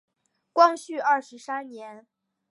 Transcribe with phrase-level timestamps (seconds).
[0.51, 2.07] 光绪二十三年。